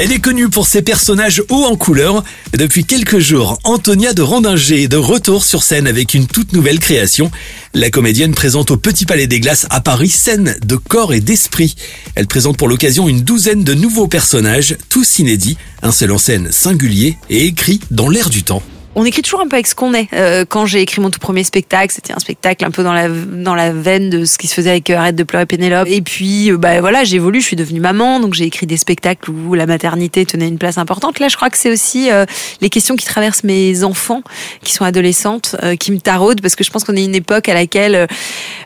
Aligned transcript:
Elle 0.00 0.12
est 0.12 0.20
connue 0.20 0.48
pour 0.48 0.68
ses 0.68 0.80
personnages 0.80 1.42
hauts 1.48 1.64
en 1.64 1.74
couleur. 1.74 2.22
Depuis 2.56 2.84
quelques 2.84 3.18
jours, 3.18 3.58
Antonia 3.64 4.12
de 4.12 4.22
Randinger 4.22 4.84
est 4.84 4.88
de 4.88 4.96
retour 4.96 5.44
sur 5.44 5.64
scène 5.64 5.88
avec 5.88 6.14
une 6.14 6.28
toute 6.28 6.52
nouvelle 6.52 6.78
création. 6.78 7.32
La 7.74 7.90
comédienne 7.90 8.32
présente 8.32 8.70
au 8.70 8.76
Petit 8.76 9.06
Palais 9.06 9.26
des 9.26 9.40
Glaces 9.40 9.66
à 9.70 9.80
Paris 9.80 10.10
scène 10.10 10.56
de 10.64 10.76
corps 10.76 11.14
et 11.14 11.20
d'esprit. 11.20 11.74
Elle 12.14 12.28
présente 12.28 12.56
pour 12.56 12.68
l'occasion 12.68 13.08
une 13.08 13.22
douzaine 13.22 13.64
de 13.64 13.74
nouveaux 13.74 14.06
personnages, 14.06 14.76
tous 14.88 15.18
inédits, 15.18 15.58
un 15.82 15.90
seul 15.90 16.12
en 16.12 16.18
scène 16.18 16.52
singulier 16.52 17.18
et 17.28 17.46
écrit 17.46 17.80
dans 17.90 18.08
l'air 18.08 18.30
du 18.30 18.44
temps 18.44 18.62
on 18.98 19.04
écrit 19.04 19.22
toujours 19.22 19.40
un 19.40 19.46
peu 19.46 19.54
avec 19.54 19.68
ce 19.68 19.76
qu'on 19.76 19.94
est. 19.94 20.08
Euh, 20.12 20.44
quand 20.46 20.66
j'ai 20.66 20.80
écrit 20.80 21.00
mon 21.00 21.10
tout 21.10 21.20
premier 21.20 21.44
spectacle, 21.44 21.94
c'était 21.94 22.12
un 22.12 22.18
spectacle 22.18 22.64
un 22.64 22.72
peu 22.72 22.82
dans 22.82 22.92
la 22.92 23.08
dans 23.08 23.54
la 23.54 23.72
veine 23.72 24.10
de 24.10 24.24
ce 24.24 24.38
qui 24.38 24.48
se 24.48 24.54
faisait 24.54 24.70
avec 24.70 24.90
euh, 24.90 24.96
Arrête 24.96 25.14
de 25.14 25.22
pleurer 25.22 25.46
Pénélope. 25.46 25.86
Et 25.88 26.02
puis, 26.02 26.50
euh, 26.50 26.58
bah 26.58 26.80
voilà, 26.80 27.04
j'ai 27.04 27.16
évolué, 27.16 27.40
je 27.40 27.46
suis 27.46 27.56
devenue 27.56 27.78
maman, 27.78 28.18
donc 28.18 28.34
j'ai 28.34 28.44
écrit 28.44 28.66
des 28.66 28.76
spectacles 28.76 29.30
où 29.30 29.54
la 29.54 29.66
maternité 29.66 30.26
tenait 30.26 30.48
une 30.48 30.58
place 30.58 30.78
importante. 30.78 31.20
Là, 31.20 31.28
je 31.28 31.36
crois 31.36 31.48
que 31.48 31.56
c'est 31.56 31.70
aussi 31.70 32.08
les 32.60 32.70
questions 32.70 32.96
qui 32.96 33.06
traversent 33.06 33.44
mes 33.44 33.84
enfants, 33.84 34.22
qui 34.62 34.72
sont 34.72 34.84
adolescentes, 34.84 35.54
qui 35.78 35.92
me 35.92 36.00
taraudent, 36.00 36.40
parce 36.40 36.56
que 36.56 36.64
je 36.64 36.70
pense 36.70 36.82
qu'on 36.84 36.96
est 36.96 37.04
une 37.04 37.14
époque 37.14 37.48
à 37.48 37.54
laquelle 37.54 38.08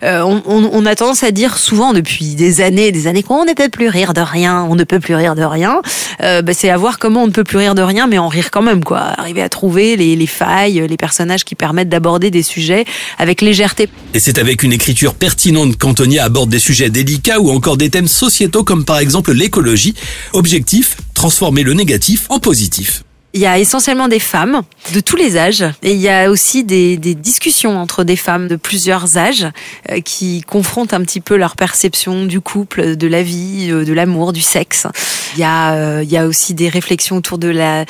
on, 0.02 0.42
on, 0.46 0.70
on, 0.72 0.86
a 0.86 0.94
tendance 0.94 1.22
à 1.22 1.30
dire 1.30 1.58
souvent 1.58 1.92
depuis 1.92 2.34
des 2.34 2.60
années, 2.60 2.92
des 2.92 3.06
années 3.06 3.22
qu'on 3.22 3.44
ne 3.44 3.52
peut 3.52 3.69
plus 3.69 3.88
rire 3.88 4.14
de 4.14 4.20
rien, 4.20 4.66
on 4.69 4.74
ne 4.74 4.84
peut 4.84 5.00
plus 5.00 5.14
rire 5.14 5.34
de 5.34 5.42
rien. 5.42 5.83
Bah, 6.20 6.53
c'est 6.53 6.70
à 6.70 6.77
voir 6.77 6.98
comment 6.98 7.25
on 7.25 7.27
ne 7.27 7.33
peut 7.33 7.44
plus 7.44 7.58
rire 7.58 7.75
de 7.75 7.83
rien, 7.83 8.06
mais 8.06 8.19
en 8.19 8.28
rire 8.28 8.50
quand 8.50 8.62
même, 8.62 8.84
quoi. 8.84 9.00
Arriver 9.19 9.42
à 9.42 9.48
trouver 9.48 9.97
les 9.97 10.16
les 10.22 10.22
failles, 10.27 10.84
les 10.89 10.97
personnages 10.97 11.45
qui 11.45 11.55
permettent 11.55 11.89
d'aborder 11.89 12.31
des 12.31 12.42
sujets 12.42 12.84
avec 13.19 13.41
légèreté. 13.41 13.89
Et 14.15 14.20
c'est 14.20 14.39
avec 14.39 14.62
une 14.62 14.73
écriture 14.73 15.15
pertinente 15.15 15.77
qu'Antonia 15.77 16.25
aborde 16.25 16.51
des 16.51 16.59
sujets 16.59 16.91
délicats 16.91 17.41
ou 17.41 17.51
encore 17.51 17.77
des 17.77 17.91
thèmes 17.91 18.09
sociétaux 18.09 18.65
comme 18.65 18.84
par 18.84 18.98
exemple 18.98 19.33
l'écologie. 19.33 19.95
Objectif, 20.33 20.97
transformer 21.15 21.62
le 21.62 21.75
négatif 21.75 22.27
en 22.28 22.39
positif. 22.39 23.05
Il 23.34 23.41
y 23.41 23.47
a 23.47 23.58
essentiellement 23.58 24.08
des 24.08 24.19
femmes 24.19 24.61
de 24.92 25.00
tous 25.00 25.16
les 25.16 25.38
âges 25.38 25.64
et 25.83 25.92
il 25.92 26.00
y 26.00 26.11
a 26.11 26.30
aussi 26.30 26.64
des, 26.64 26.98
des 26.98 27.14
discussions 27.14 27.78
entre 27.78 28.05
des 28.05 28.16
femmes 28.16 28.47
de 28.47 28.56
plusieurs 28.56 29.16
âges 29.16 29.47
euh, 29.91 30.00
qui 30.00 30.42
confrontent 30.42 30.92
un 30.92 31.00
petit 31.00 31.20
peu 31.20 31.36
leur 31.36 31.56
perception 31.56 32.27
du 32.27 32.42
couple, 32.42 32.94
de 32.94 33.06
la 33.06 33.22
vie, 33.22 33.69
euh, 33.70 33.86
de 33.86 33.92
l'amour, 33.94 34.34
du 34.34 34.42
sexe. 34.42 34.86
Il 35.34 35.41
y 35.41 35.44
a, 35.44 35.72
euh, 35.72 36.00
il 36.03 36.12
y 36.12 36.19
a 36.19 36.27
aussi 36.27 36.53
des 36.53 36.69
réflexions 36.69 37.16
autour 37.16 37.38
de 37.38 37.48
la 37.48 37.86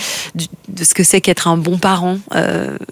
de 0.68 0.84
ce 0.84 0.94
que 0.94 1.02
c'est 1.02 1.20
qu'être 1.20 1.48
un 1.48 1.58
bon 1.58 1.76
parent. 1.76 2.18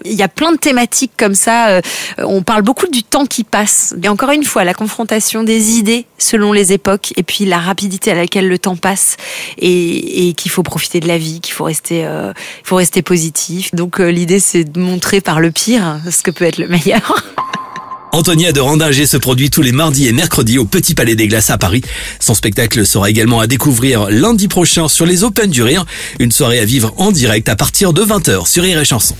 il 0.05 0.13
y 0.13 0.21
a 0.21 0.27
plein 0.27 0.51
de 0.51 0.57
thématiques 0.57 1.13
comme 1.17 1.33
ça. 1.33 1.81
on 2.19 2.43
parle 2.43 2.61
beaucoup 2.61 2.87
du 2.87 3.01
temps 3.01 3.25
qui 3.25 3.43
passe. 3.43 3.95
Et 4.03 4.07
encore 4.07 4.29
une 4.29 4.43
fois, 4.43 4.63
la 4.63 4.75
confrontation 4.75 5.43
des 5.43 5.71
idées 5.71 6.05
selon 6.19 6.53
les 6.53 6.73
époques 6.73 7.11
et 7.17 7.23
puis 7.23 7.45
la 7.45 7.57
rapidité 7.57 8.11
à 8.11 8.15
laquelle 8.15 8.47
le 8.47 8.59
temps 8.59 8.75
passe 8.75 9.17
et, 9.57 10.27
et 10.27 10.33
qu'il 10.33 10.51
faut 10.51 10.61
profiter 10.61 10.99
de 10.99 11.07
la 11.07 11.17
vie, 11.17 11.41
qu'il 11.41 11.53
faut 11.53 11.63
rester 11.63 12.05
il 12.63 12.67
faut 12.67 12.75
rester 12.75 13.01
positif. 13.01 13.73
Donc 13.73 13.99
euh, 13.99 14.11
l'idée 14.11 14.39
c'est 14.39 14.63
de 14.63 14.79
montrer 14.79 15.21
par 15.21 15.39
le 15.39 15.51
pire 15.51 15.99
ce 16.09 16.21
que 16.23 16.31
peut 16.31 16.45
être 16.45 16.57
le 16.57 16.67
meilleur. 16.67 17.23
Antonia 18.13 18.51
de 18.51 18.59
Randinger 18.59 19.05
se 19.05 19.15
produit 19.15 19.49
tous 19.49 19.61
les 19.61 19.71
mardis 19.71 20.07
et 20.07 20.11
mercredis 20.11 20.57
au 20.57 20.65
Petit 20.65 20.95
Palais 20.95 21.15
des 21.15 21.27
Glaces 21.27 21.49
à 21.49 21.57
Paris. 21.57 21.81
Son 22.19 22.33
spectacle 22.33 22.85
sera 22.85 23.09
également 23.09 23.39
à 23.39 23.47
découvrir 23.47 24.09
lundi 24.09 24.49
prochain 24.49 24.89
sur 24.89 25.05
les 25.05 25.23
Open 25.23 25.49
du 25.49 25.63
Rire, 25.63 25.85
une 26.19 26.31
soirée 26.31 26.59
à 26.59 26.65
vivre 26.65 26.93
en 26.97 27.11
direct 27.11 27.47
à 27.47 27.55
partir 27.55 27.93
de 27.93 28.03
20h 28.03 28.47
sur 28.47 28.63
Rire 28.63 28.79
et 28.79 28.85
Chanson. 28.85 29.15